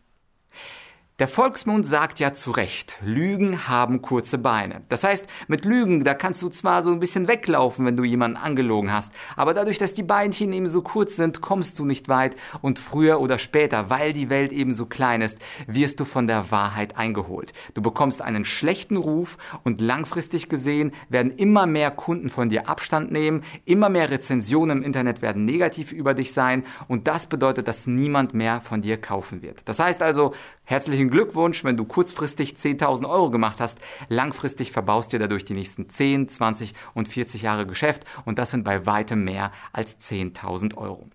der 1.21 1.29
Volksmund 1.29 1.85
sagt 1.85 2.19
ja 2.19 2.33
zu 2.33 2.51
Recht, 2.51 2.97
Lügen 3.03 3.69
haben 3.69 4.01
kurze 4.01 4.39
Beine. 4.39 4.81
Das 4.89 5.05
heißt, 5.05 5.27
mit 5.49 5.67
Lügen, 5.67 6.03
da 6.03 6.15
kannst 6.15 6.41
du 6.41 6.49
zwar 6.49 6.83
so 6.83 6.91
ein 6.91 6.99
bisschen 6.99 7.29
weglaufen, 7.29 7.85
wenn 7.85 7.99
du 7.99 8.05
jemanden 8.05 8.39
angelogen 8.39 8.91
hast, 8.91 9.13
aber 9.37 9.53
dadurch, 9.53 9.77
dass 9.77 9.93
die 9.93 10.03
Beinchen 10.03 10.51
eben 10.55 10.67
so 10.67 10.81
kurz 10.81 11.17
sind, 11.17 11.43
kommst 11.43 11.79
du 11.79 11.85
nicht 11.85 12.09
weit 12.09 12.37
und 12.63 12.79
früher 12.79 13.21
oder 13.21 13.37
später, 13.39 13.91
weil 13.91 14.15
die 14.15 14.31
Welt 14.31 14.51
eben 14.51 14.73
so 14.73 14.87
klein 14.87 15.21
ist, 15.21 15.39
wirst 15.67 16.01
du 16.01 16.07
von 16.07 16.27
der 16.27 16.51
Wahrheit 16.51 16.97
eingeholt. 16.97 17.53
Du 17.75 17.83
bekommst 17.83 18.23
einen 18.23 18.47
schlechten 18.47 18.97
Ruf 18.97 19.37
und 19.63 19.83
langfristig 19.83 20.49
gesehen 20.49 20.91
werden 21.11 21.33
immer 21.33 21.67
mehr 21.67 21.91
Kunden 21.91 22.31
von 22.31 22.49
dir 22.49 22.67
Abstand 22.67 23.13
nehmen, 23.13 23.43
immer 23.67 23.91
mehr 23.91 24.11
Rezensionen 24.11 24.79
im 24.79 24.83
Internet 24.83 25.21
werden 25.21 25.45
negativ 25.45 25.93
über 25.93 26.15
dich 26.15 26.33
sein 26.33 26.65
und 26.89 27.09
das 27.09 27.27
bedeutet, 27.27 27.69
dass 27.69 27.87
niemand 27.87 28.33
mehr 28.33 28.63
von 28.63 28.81
dir 28.81 28.99
kaufen 28.99 29.43
wird. 29.43 29.69
Das 29.69 29.81
heißt 29.81 30.01
also, 30.01 30.33
herzlichen 30.65 31.10
Glückwunsch, 31.11 31.65
wenn 31.65 31.77
du 31.77 31.85
kurzfristig 31.85 32.55
10.000 32.55 33.09
Euro 33.09 33.31
gemacht 33.31 33.61
hast. 33.61 33.79
Langfristig 34.09 34.73
verbaust 34.73 35.13
dir 35.13 35.19
dadurch 35.19 35.45
die 35.45 35.55
nächsten 35.55 35.89
10, 35.89 36.29
20 36.29 36.75
und 36.95 37.09
40 37.09 37.43
Jahre 37.43 37.67
Geschäft 37.67 38.05
und 38.25 38.39
das 38.39 38.51
sind 38.51 38.65
bei 38.65 38.87
weitem 38.87 39.25
mehr 39.25 39.53
als 39.73 40.01
10.000 40.01 40.77
Euro. 40.77 41.09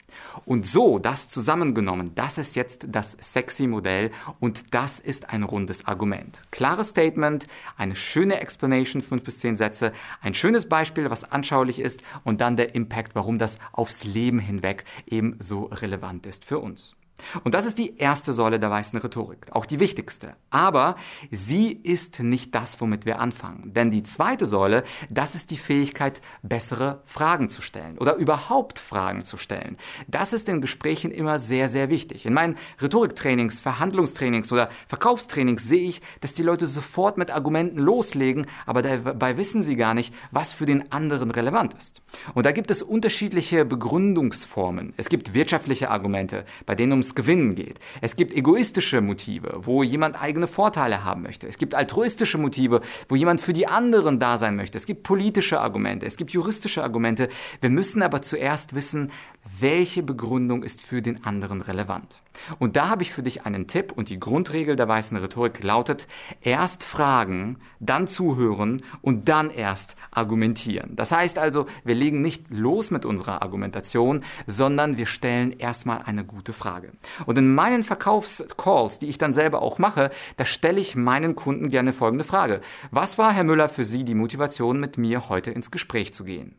Und 0.45 0.65
so, 0.65 0.99
das 0.99 1.27
zusammengenommen, 1.27 2.13
das 2.15 2.37
ist 2.37 2.55
jetzt 2.55 2.87
das 2.89 3.17
sexy 3.19 3.67
Modell 3.67 4.11
und 4.39 4.73
das 4.73 4.99
ist 4.99 5.29
ein 5.29 5.43
rundes 5.43 5.85
Argument. 5.85 6.43
Klares 6.51 6.89
Statement, 6.89 7.47
eine 7.77 7.95
schöne 7.95 8.39
Explanation, 8.39 9.01
5 9.01 9.23
bis 9.23 9.39
10 9.39 9.55
Sätze, 9.55 9.91
ein 10.21 10.33
schönes 10.33 10.67
Beispiel, 10.67 11.09
was 11.09 11.29
anschaulich 11.31 11.79
ist 11.79 12.03
und 12.23 12.41
dann 12.41 12.55
der 12.55 12.75
Impact, 12.75 13.15
warum 13.15 13.37
das 13.37 13.59
aufs 13.71 14.03
Leben 14.03 14.39
hinweg 14.39 14.85
eben 15.07 15.35
so 15.39 15.65
relevant 15.65 16.25
ist 16.25 16.45
für 16.45 16.59
uns. 16.59 16.95
Und 17.43 17.53
das 17.53 17.65
ist 17.65 17.77
die 17.77 17.97
erste 17.97 18.33
Säule 18.33 18.59
der 18.59 18.69
weißen 18.69 18.99
Rhetorik, 18.99 19.47
auch 19.51 19.65
die 19.65 19.79
wichtigste. 19.79 20.35
Aber 20.49 20.95
sie 21.31 21.71
ist 21.71 22.21
nicht 22.21 22.53
das, 22.53 22.79
womit 22.81 23.05
wir 23.05 23.19
anfangen. 23.19 23.73
Denn 23.73 23.89
die 23.89 24.03
zweite 24.03 24.45
Säule, 24.45 24.83
das 25.09 25.35
ist 25.35 25.51
die 25.51 25.57
Fähigkeit, 25.57 26.21
bessere 26.43 27.01
Fragen 27.05 27.49
zu 27.49 27.61
stellen 27.61 27.97
oder 27.97 28.15
überhaupt 28.15 28.79
Fragen 28.79 29.23
zu 29.23 29.37
stellen. 29.37 29.77
Das 30.07 30.33
ist 30.33 30.49
in 30.49 30.61
Gesprächen 30.61 31.11
immer 31.11 31.39
sehr, 31.39 31.69
sehr 31.69 31.89
wichtig. 31.89 32.25
In 32.25 32.33
meinen 32.33 32.57
Rhetoriktrainings, 32.81 33.59
Verhandlungstrainings 33.59 34.51
oder 34.51 34.69
Verkaufstrainings 34.87 35.63
sehe 35.67 35.89
ich, 35.89 36.01
dass 36.21 36.33
die 36.33 36.43
Leute 36.43 36.67
sofort 36.67 37.17
mit 37.17 37.31
Argumenten 37.31 37.79
loslegen, 37.79 38.45
aber 38.65 38.81
dabei 38.81 39.37
wissen 39.37 39.63
sie 39.63 39.75
gar 39.75 39.93
nicht, 39.93 40.13
was 40.31 40.53
für 40.53 40.65
den 40.65 40.91
anderen 40.91 41.31
relevant 41.31 41.73
ist. 41.73 42.01
Und 42.33 42.45
da 42.45 42.51
gibt 42.51 42.71
es 42.71 42.81
unterschiedliche 42.81 43.65
Begründungsformen. 43.65 44.93
Es 44.97 45.09
gibt 45.09 45.33
wirtschaftliche 45.33 45.89
Argumente, 45.89 46.45
bei 46.65 46.75
denen 46.75 46.93
um 46.93 47.03
ums 47.05 47.15
Gewinnen 47.15 47.53
geht. 47.53 47.79
Es 48.01 48.15
gibt 48.15 48.33
egoistische 48.33 48.99
Motive, 49.01 49.59
wo 49.61 49.83
jemand 49.83 50.19
eigene 50.19 50.47
Vorteile 50.47 51.03
haben 51.03 51.21
möchte. 51.21 51.47
Es 51.47 51.57
gibt 51.57 51.75
altruistische 51.75 52.37
Motive, 52.37 52.81
wo 53.07 53.15
jemand 53.15 53.41
für 53.41 53.53
die 53.53 53.67
anderen 53.67 54.19
da 54.19 54.37
sein 54.37 54.55
möchte. 54.55 54.77
Es 54.77 54.87
gibt 54.87 55.03
politische 55.03 55.59
Argumente, 55.59 56.05
es 56.05 56.17
gibt 56.17 56.31
juristische 56.31 56.81
Argumente. 56.81 57.29
Wir 57.61 57.69
müssen 57.69 58.01
aber 58.01 58.21
zuerst 58.21 58.73
wissen, 58.73 59.11
welche 59.59 60.01
Begründung 60.01 60.63
ist 60.63 60.81
für 60.81 61.01
den 61.01 61.23
anderen 61.23 61.61
relevant. 61.61 62.23
Und 62.59 62.75
da 62.75 62.89
habe 62.89 63.03
ich 63.03 63.11
für 63.11 63.23
dich 63.23 63.45
einen 63.45 63.67
Tipp 63.67 63.91
und 63.91 64.09
die 64.09 64.19
Grundregel 64.19 64.75
der 64.75 64.87
weißen 64.87 65.17
Rhetorik 65.17 65.63
lautet, 65.63 66.07
erst 66.41 66.83
fragen, 66.83 67.57
dann 67.79 68.07
zuhören 68.07 68.81
und 69.01 69.29
dann 69.29 69.49
erst 69.49 69.95
argumentieren. 70.11 70.95
Das 70.95 71.11
heißt 71.11 71.37
also, 71.37 71.65
wir 71.83 71.95
legen 71.95 72.21
nicht 72.21 72.53
los 72.53 72.91
mit 72.91 73.05
unserer 73.05 73.41
Argumentation, 73.41 74.21
sondern 74.47 74.97
wir 74.97 75.05
stellen 75.05 75.51
erstmal 75.51 76.03
eine 76.03 76.25
gute 76.25 76.53
Frage. 76.53 76.91
Und 77.25 77.37
in 77.37 77.53
meinen 77.53 77.83
Verkaufscalls, 77.83 78.99
die 78.99 79.07
ich 79.07 79.17
dann 79.17 79.33
selber 79.33 79.61
auch 79.61 79.79
mache, 79.79 80.11
da 80.37 80.45
stelle 80.45 80.79
ich 80.79 80.95
meinen 80.95 81.35
Kunden 81.35 81.69
gerne 81.69 81.93
folgende 81.93 82.23
Frage. 82.23 82.61
Was 82.91 83.17
war, 83.17 83.33
Herr 83.33 83.43
Müller, 83.43 83.69
für 83.69 83.85
Sie 83.85 84.03
die 84.03 84.15
Motivation, 84.15 84.79
mit 84.79 84.97
mir 84.97 85.29
heute 85.29 85.51
ins 85.51 85.71
Gespräch 85.71 86.13
zu 86.13 86.23
gehen? 86.23 86.55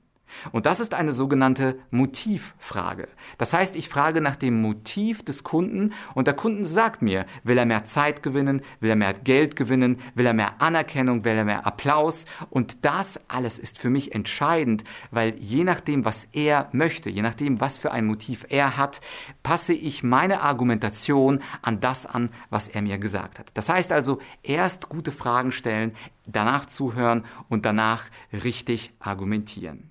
Und 0.52 0.66
das 0.66 0.80
ist 0.80 0.94
eine 0.94 1.12
sogenannte 1.12 1.78
Motivfrage. 1.90 3.08
Das 3.38 3.52
heißt, 3.52 3.76
ich 3.76 3.88
frage 3.88 4.20
nach 4.20 4.36
dem 4.36 4.60
Motiv 4.60 5.22
des 5.24 5.44
Kunden 5.44 5.92
und 6.14 6.26
der 6.26 6.34
Kunde 6.34 6.64
sagt 6.64 7.02
mir, 7.02 7.26
will 7.44 7.58
er 7.58 7.66
mehr 7.66 7.84
Zeit 7.84 8.22
gewinnen, 8.22 8.62
will 8.80 8.90
er 8.90 8.96
mehr 8.96 9.14
Geld 9.14 9.56
gewinnen, 9.56 9.98
will 10.14 10.26
er 10.26 10.34
mehr 10.34 10.60
Anerkennung, 10.60 11.24
will 11.24 11.36
er 11.36 11.44
mehr 11.44 11.66
Applaus. 11.66 12.26
Und 12.50 12.84
das 12.84 13.20
alles 13.28 13.58
ist 13.58 13.78
für 13.78 13.90
mich 13.90 14.14
entscheidend, 14.14 14.84
weil 15.10 15.34
je 15.40 15.64
nachdem, 15.64 16.04
was 16.04 16.24
er 16.32 16.68
möchte, 16.72 17.10
je 17.10 17.22
nachdem, 17.22 17.60
was 17.60 17.76
für 17.76 17.92
ein 17.92 18.06
Motiv 18.06 18.46
er 18.48 18.76
hat, 18.76 19.00
passe 19.42 19.72
ich 19.72 20.02
meine 20.02 20.40
Argumentation 20.42 21.40
an 21.62 21.80
das 21.80 22.06
an, 22.06 22.30
was 22.50 22.68
er 22.68 22.82
mir 22.82 22.98
gesagt 22.98 23.38
hat. 23.38 23.50
Das 23.54 23.68
heißt 23.68 23.92
also, 23.92 24.18
erst 24.42 24.88
gute 24.88 25.12
Fragen 25.12 25.52
stellen, 25.52 25.92
danach 26.26 26.66
zuhören 26.66 27.24
und 27.48 27.64
danach 27.64 28.04
richtig 28.32 28.92
argumentieren. 28.98 29.90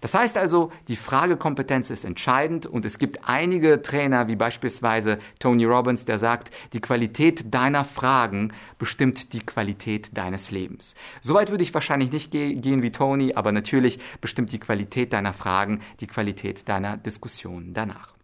Das 0.00 0.14
heißt 0.14 0.36
also, 0.36 0.70
die 0.88 0.96
Fragekompetenz 0.96 1.90
ist 1.90 2.04
entscheidend 2.04 2.66
und 2.66 2.84
es 2.84 2.98
gibt 2.98 3.28
einige 3.28 3.82
Trainer, 3.82 4.28
wie 4.28 4.36
beispielsweise 4.36 5.18
Tony 5.38 5.64
Robbins, 5.64 6.04
der 6.04 6.18
sagt, 6.18 6.50
die 6.72 6.80
Qualität 6.80 7.54
deiner 7.54 7.84
Fragen 7.84 8.52
bestimmt 8.78 9.32
die 9.32 9.40
Qualität 9.40 10.16
deines 10.16 10.50
Lebens. 10.50 10.94
Soweit 11.20 11.50
würde 11.50 11.62
ich 11.62 11.74
wahrscheinlich 11.74 12.12
nicht 12.12 12.30
gehen 12.30 12.82
wie 12.82 12.92
Tony, 12.92 13.34
aber 13.34 13.52
natürlich 13.52 13.98
bestimmt 14.20 14.52
die 14.52 14.60
Qualität 14.60 15.12
deiner 15.12 15.32
Fragen 15.32 15.80
die 16.00 16.06
Qualität 16.06 16.68
deiner 16.68 16.96
Diskussion 16.96 17.72
danach. 17.72 18.15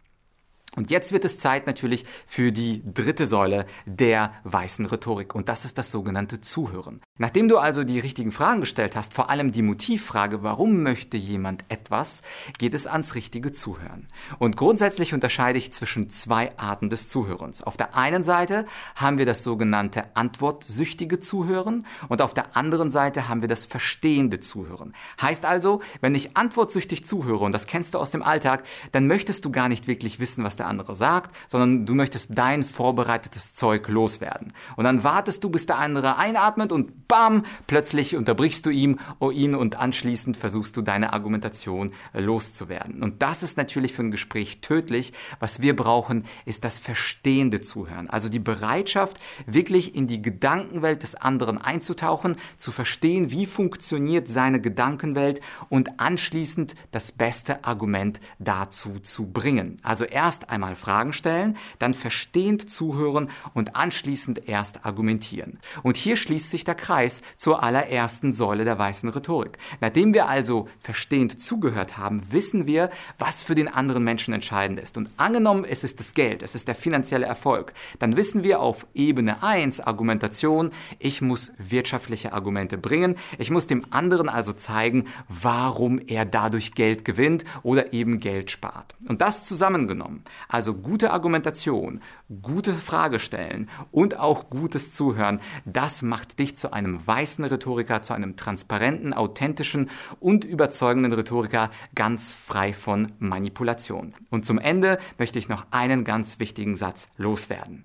Und 0.75 0.91
jetzt 0.91 1.13
wird 1.13 1.27
es 1.27 1.37
Zeit 1.37 1.67
natürlich 1.67 2.07
für 2.27 2.51
die 2.51 2.83
dritte 2.85 3.27
Säule 3.27 3.67
der 3.85 4.33
weißen 4.45 4.87
Rhetorik 4.87 5.35
und 5.35 5.51
das 5.51 5.67
ist 5.67 5.77
das 5.77 5.91
sogenannte 5.91 6.41
Zuhören. 6.41 6.99
Nachdem 7.19 7.49
du 7.49 7.59
also 7.59 7.85
die 7.85 7.99
richtigen 7.99 8.33
Fragen 8.33 8.61
gestellt 8.61 8.97
hast, 8.97 9.13
vor 9.13 9.29
allem 9.29 9.53
die 9.53 9.61
Motivfrage, 9.61 10.43
warum 10.43 10.83
möchte 10.83 11.19
jemand 11.19 11.67
etwas, 11.69 12.23
geht 12.57 12.73
es 12.73 12.87
ans 12.87 13.15
richtige 13.15 13.53
Zuhören. 13.53 14.07
Und 14.39 14.57
grundsätzlich 14.57 15.13
unterscheide 15.13 15.59
ich 15.59 15.75
zwischen 15.75 16.09
zwei 16.09 16.57
Arten 16.57 16.89
des 16.89 17.11
Zuhörens. 17.11 17.63
Auf 17.63 17.77
der 17.77 17.95
einen 17.95 18.23
Seite 18.23 18.65
haben 18.95 19.19
wir 19.19 19.27
das 19.27 19.45
sogenannte 19.45 20.17
antwortsüchtige 20.17 21.21
Zuhören 21.21 21.85
und 22.09 22.23
auf 22.23 22.33
der 22.33 22.57
anderen 22.57 22.91
Seite 22.91 23.29
haben 23.29 23.43
wir 23.43 23.49
das 23.49 23.67
verstehende 23.67 24.41
Zuhören. 24.41 24.95
Heißt 25.21 25.45
also, 25.45 25.83
wenn 26.01 26.15
ich 26.15 26.35
antwortsüchtig 26.37 27.05
zuhöre, 27.05 27.45
und 27.45 27.53
das 27.53 27.67
kennst 27.67 27.93
du 27.93 27.99
aus 27.99 28.11
dem 28.11 28.23
Alltag, 28.23 28.65
dann 28.93 29.07
möchtest 29.07 29.45
du 29.45 29.51
gar 29.51 29.69
nicht 29.69 29.87
wirklich 29.87 30.19
wissen, 30.19 30.45
was 30.45 30.57
der 30.63 30.69
andere 30.69 30.95
sagt, 30.95 31.35
sondern 31.49 31.85
du 31.87 31.95
möchtest 31.95 32.31
dein 32.35 32.65
vorbereitetes 32.65 33.55
Zeug 33.55 33.89
loswerden. 33.89 34.53
Und 34.77 34.85
dann 34.85 35.05
wartest 35.05 35.43
du, 35.45 35.51
bis 35.51 35.67
der 35.67 35.79
andere 35.79 36.17
einatmet 36.17 36.73
und 36.73 37.09
bam, 37.09 37.45
plötzlich 37.67 38.17
unterbrichst 38.17 38.65
du 38.65 38.71
ihm, 38.71 38.99
oh, 39.19 39.31
ihn 39.31 39.55
und 39.55 39.77
anschließend 39.77 40.37
versuchst 40.37 40.77
du 40.77 40.83
deine 40.83 41.13
Argumentation 41.13 41.91
äh, 42.13 42.21
loszuwerden. 42.21 43.03
Und 43.03 43.23
das 43.23 43.43
ist 43.43 43.57
natürlich 43.57 43.93
für 43.93 44.03
ein 44.03 44.11
Gespräch 44.11 44.61
tödlich. 44.61 45.13
Was 45.41 45.61
wir 45.61 45.75
brauchen, 45.75 46.25
ist 46.47 46.65
das 46.65 46.79
verstehende 46.79 47.61
Zuhören. 47.61 48.09
Also 48.09 48.29
die 48.29 48.39
Bereitschaft, 48.39 49.19
wirklich 49.47 49.95
in 49.95 50.07
die 50.07 50.23
Gedankenwelt 50.23 51.03
des 51.03 51.15
anderen 51.17 51.59
einzutauchen, 51.59 52.37
zu 52.57 52.71
verstehen, 52.71 53.31
wie 53.31 53.47
funktioniert 53.47 54.29
seine 54.29 54.61
Gedankenwelt 54.61 55.41
und 55.69 56.01
anschließend 56.01 56.75
das 56.93 57.11
beste 57.13 57.65
Argument 57.65 58.21
dazu 58.39 59.01
zu 59.01 59.27
bringen. 59.27 59.79
Also 59.83 60.05
erst 60.05 60.51
einmal 60.53 60.77
Fragen 60.77 61.13
stellen, 61.13 61.57
dann 61.79 61.95
verstehend 61.95 62.71
zuhören 62.71 63.31
und 63.55 63.75
anschließend 63.75 64.49
erst 64.49 64.85
argumentieren. 64.85 65.59
Und 65.83 65.97
hier 65.97 66.17
schließt 66.17 66.51
sich 66.51 66.65
der 66.65 66.75
Kreis 66.75 67.23
zur 67.37 67.63
allerersten 67.63 68.33
Säule 68.33 68.65
der 68.65 68.79
weißen 68.79 69.09
Rhetorik. 69.09 69.59
Nachdem 69.81 70.15
wir 70.15 70.29
also 70.29 70.69
verstehend 70.79 71.41
zugehört 71.41 71.99
haben, 71.99 72.23
wissen 72.31 72.67
wir, 72.67 72.91
was 73.19 73.43
für 73.43 73.55
den 73.55 73.69
anderen 73.69 74.05
Menschen 74.05 74.35
entscheidend 74.35 74.79
ist. 74.79 74.97
Und 74.97 75.11
angenommen, 75.17 75.65
es 75.65 75.85
ist 75.85 75.99
das 75.99 76.15
Geld, 76.15 76.43
es 76.43 76.55
ist 76.55 76.69
der 76.69 76.75
finanzielle 76.75 77.27
Erfolg, 77.27 77.73
dann 77.99 78.17
wissen 78.17 78.45
wir 78.45 78.61
auf 78.61 78.87
Ebene 78.95 79.43
1 79.43 79.81
Argumentation, 79.81 80.71
ich 80.99 81.23
muss 81.23 81.53
wirtschaftliche 81.59 82.33
Argumente 82.33 82.79
bringen, 82.79 83.17
ich 83.39 83.51
muss 83.51 83.67
dem 83.67 83.85
anderen 83.91 84.29
also 84.29 84.53
zeigen, 84.53 85.07
warum 85.29 85.99
er 86.07 86.25
dadurch 86.25 86.75
Geld 86.75 87.05
gewinnt 87.05 87.45
oder 87.63 87.93
eben 87.93 88.21
Geld 88.21 88.51
spart. 88.51 88.95
Und 89.09 89.21
das 89.21 89.47
zusammengenommen 89.47 90.23
Also 90.49 90.75
gute 90.75 91.13
Argumentation, 91.13 92.01
gute 92.43 92.75
Frage 92.75 93.19
stellen 93.19 93.69
und 93.91 94.19
auch 94.19 94.51
gutes 94.51 94.93
Zuhören, 94.93 95.41
das 95.65 96.03
macht 96.03 96.39
dich 96.39 96.57
zu 96.57 96.73
einem 96.73 97.07
weißen 97.07 97.45
Rhetoriker, 97.45 98.03
zu 98.03 98.13
einem 98.15 98.37
transparenten, 98.37 99.13
authentischen 99.13 99.91
und 100.21 100.45
überzeugenden 100.45 101.13
Rhetoriker, 101.13 101.71
ganz 101.95 102.33
frei 102.33 102.73
von 102.73 103.13
Manipulation. 103.19 104.15
Und 104.31 104.45
zum 104.45 104.59
Ende 104.59 104.99
möchte 105.19 105.39
ich 105.39 105.49
noch 105.49 105.67
einen 105.71 106.05
ganz 106.05 106.39
wichtigen 106.39 106.77
Satz 106.77 107.09
loswerden. 107.17 107.85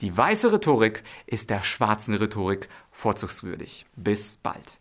Die 0.00 0.14
weiße 0.14 0.52
Rhetorik 0.52 1.02
ist 1.26 1.48
der 1.48 1.62
schwarzen 1.62 2.14
Rhetorik 2.14 2.68
vorzugswürdig. 2.90 3.86
Bis 3.96 4.36
bald. 4.36 4.78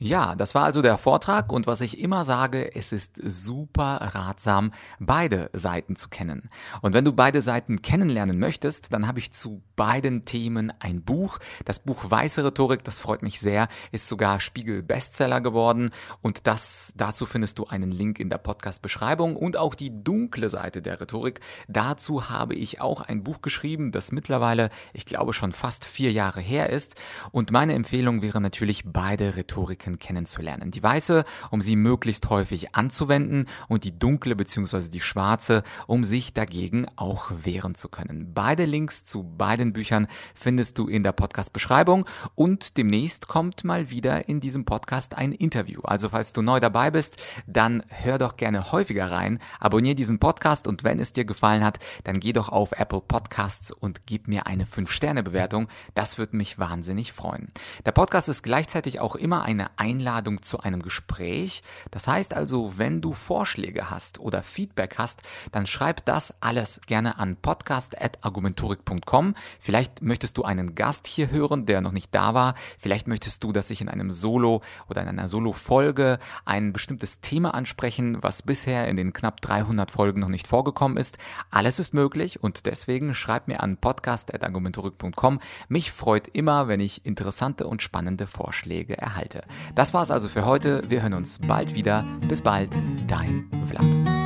Ja, 0.00 0.36
das 0.36 0.54
war 0.54 0.62
also 0.62 0.80
der 0.80 0.96
Vortrag 0.96 1.52
und 1.52 1.66
was 1.66 1.80
ich 1.80 1.98
immer 1.98 2.24
sage, 2.24 2.72
es 2.76 2.92
ist 2.92 3.20
super 3.20 3.96
ratsam, 4.14 4.70
beide 5.00 5.50
Seiten 5.52 5.96
zu 5.96 6.08
kennen. 6.08 6.50
Und 6.82 6.94
wenn 6.94 7.04
du 7.04 7.12
beide 7.12 7.42
Seiten 7.42 7.82
kennenlernen 7.82 8.38
möchtest, 8.38 8.92
dann 8.92 9.08
habe 9.08 9.18
ich 9.18 9.32
zu 9.32 9.60
beiden 9.74 10.24
Themen 10.24 10.72
ein 10.78 11.02
Buch. 11.02 11.40
Das 11.64 11.80
Buch 11.80 12.08
Weiße 12.08 12.44
Rhetorik, 12.44 12.84
das 12.84 13.00
freut 13.00 13.22
mich 13.22 13.40
sehr, 13.40 13.66
ist 13.90 14.06
sogar 14.06 14.38
Spiegel 14.38 14.84
Bestseller 14.84 15.40
geworden 15.40 15.90
und 16.22 16.46
das 16.46 16.92
dazu 16.96 17.26
findest 17.26 17.58
du 17.58 17.66
einen 17.66 17.90
Link 17.90 18.20
in 18.20 18.30
der 18.30 18.38
Podcast 18.38 18.82
Beschreibung 18.82 19.34
und 19.34 19.56
auch 19.56 19.74
die 19.74 20.04
dunkle 20.04 20.48
Seite 20.48 20.80
der 20.80 21.00
Rhetorik. 21.00 21.40
Dazu 21.66 22.30
habe 22.30 22.54
ich 22.54 22.80
auch 22.80 23.00
ein 23.00 23.24
Buch 23.24 23.42
geschrieben, 23.42 23.90
das 23.90 24.12
mittlerweile, 24.12 24.70
ich 24.92 25.06
glaube 25.06 25.32
schon 25.32 25.50
fast 25.50 25.84
vier 25.84 26.12
Jahre 26.12 26.40
her 26.40 26.70
ist 26.70 26.94
und 27.32 27.50
meine 27.50 27.74
Empfehlung 27.74 28.22
wäre 28.22 28.40
natürlich 28.40 28.84
beide 28.86 29.34
Rhetoriken 29.34 29.87
Risiken 29.88 29.98
kennenzulernen. 29.98 30.70
Die 30.70 30.82
weiße, 30.82 31.24
um 31.50 31.60
sie 31.60 31.76
möglichst 31.76 32.28
häufig 32.30 32.74
anzuwenden 32.74 33.46
und 33.68 33.84
die 33.84 33.98
dunkle 33.98 34.36
bzw. 34.36 34.88
die 34.88 35.00
schwarze, 35.00 35.62
um 35.86 36.04
sich 36.04 36.34
dagegen 36.34 36.86
auch 36.96 37.30
wehren 37.30 37.74
zu 37.74 37.88
können. 37.88 38.32
Beide 38.34 38.64
Links 38.64 39.04
zu 39.04 39.24
beiden 39.24 39.72
Büchern 39.72 40.06
findest 40.34 40.78
du 40.78 40.88
in 40.88 41.02
der 41.02 41.12
Podcast-Beschreibung 41.12 42.06
und 42.34 42.76
demnächst 42.76 43.28
kommt 43.28 43.64
mal 43.64 43.90
wieder 43.90 44.28
in 44.28 44.40
diesem 44.40 44.64
Podcast 44.64 45.16
ein 45.16 45.32
Interview. 45.32 45.80
Also 45.82 46.10
falls 46.10 46.32
du 46.32 46.42
neu 46.42 46.60
dabei 46.60 46.90
bist, 46.90 47.16
dann 47.46 47.82
hör 47.88 48.18
doch 48.18 48.36
gerne 48.36 48.72
häufiger 48.72 49.10
rein, 49.10 49.38
abonniere 49.60 49.94
diesen 49.94 50.18
Podcast 50.18 50.66
und 50.66 50.84
wenn 50.84 51.00
es 51.00 51.12
dir 51.12 51.24
gefallen 51.24 51.64
hat, 51.64 51.78
dann 52.04 52.20
geh 52.20 52.32
doch 52.32 52.48
auf 52.48 52.72
Apple 52.72 53.00
Podcasts 53.00 53.72
und 53.72 54.06
gib 54.06 54.28
mir 54.28 54.46
eine 54.46 54.64
5-Sterne-Bewertung. 54.64 55.68
Das 55.94 56.18
würde 56.18 56.36
mich 56.36 56.58
wahnsinnig 56.58 57.12
freuen. 57.12 57.50
Der 57.86 57.92
Podcast 57.92 58.28
ist 58.28 58.42
gleichzeitig 58.42 59.00
auch 59.00 59.14
immer 59.14 59.42
eine 59.42 59.77
Einladung 59.78 60.42
zu 60.42 60.60
einem 60.60 60.82
Gespräch. 60.82 61.62
Das 61.90 62.08
heißt 62.08 62.34
also, 62.34 62.74
wenn 62.76 63.00
du 63.00 63.12
Vorschläge 63.12 63.90
hast 63.90 64.18
oder 64.18 64.42
Feedback 64.42 64.96
hast, 64.98 65.22
dann 65.52 65.66
schreib 65.66 66.04
das 66.04 66.34
alles 66.40 66.80
gerne 66.86 67.18
an 67.18 67.36
podcast.argumentorik.com. 67.36 69.34
Vielleicht 69.60 70.02
möchtest 70.02 70.36
du 70.38 70.42
einen 70.42 70.74
Gast 70.74 71.06
hier 71.06 71.30
hören, 71.30 71.66
der 71.66 71.80
noch 71.80 71.92
nicht 71.92 72.14
da 72.14 72.34
war. 72.34 72.54
Vielleicht 72.78 73.08
möchtest 73.08 73.44
du, 73.44 73.52
dass 73.52 73.70
ich 73.70 73.80
in 73.80 73.88
einem 73.88 74.10
Solo 74.10 74.62
oder 74.88 75.02
in 75.02 75.08
einer 75.08 75.28
Solo-Folge 75.28 76.18
ein 76.44 76.72
bestimmtes 76.72 77.20
Thema 77.20 77.54
ansprechen, 77.54 78.18
was 78.22 78.42
bisher 78.42 78.88
in 78.88 78.96
den 78.96 79.12
knapp 79.12 79.40
300 79.40 79.90
Folgen 79.90 80.20
noch 80.20 80.28
nicht 80.28 80.48
vorgekommen 80.48 80.96
ist. 80.96 81.18
Alles 81.50 81.78
ist 81.78 81.94
möglich 81.94 82.42
und 82.42 82.66
deswegen 82.66 83.14
schreib 83.14 83.48
mir 83.48 83.62
an 83.62 83.76
podcast.argumentorik.com. 83.76 85.40
Mich 85.68 85.92
freut 85.92 86.28
immer, 86.28 86.68
wenn 86.68 86.80
ich 86.80 87.06
interessante 87.06 87.66
und 87.66 87.82
spannende 87.82 88.26
Vorschläge 88.26 88.96
erhalte. 88.98 89.42
Das 89.74 89.94
war's 89.94 90.10
also 90.10 90.28
für 90.28 90.44
heute. 90.44 90.82
Wir 90.88 91.02
hören 91.02 91.14
uns 91.14 91.38
bald 91.38 91.74
wieder. 91.74 92.04
Bis 92.28 92.42
bald, 92.42 92.76
dein 93.06 93.48
Vlad. 93.66 94.17